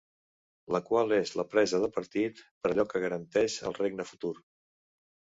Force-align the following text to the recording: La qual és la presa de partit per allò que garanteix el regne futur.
La 0.75 0.79
qual 0.85 1.11
és 1.17 1.33
la 1.39 1.43
presa 1.49 1.81
de 1.83 1.89
partit 1.97 2.41
per 2.63 2.71
allò 2.71 2.85
que 2.93 3.01
garanteix 3.03 3.57
el 3.71 3.77
regne 3.81 4.07
futur. 4.13 4.33